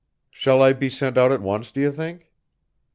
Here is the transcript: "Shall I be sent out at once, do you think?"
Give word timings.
"Shall 0.31 0.63
I 0.63 0.73
be 0.73 0.89
sent 0.89 1.15
out 1.15 1.31
at 1.31 1.43
once, 1.43 1.69
do 1.69 1.79
you 1.79 1.91
think?" 1.91 2.31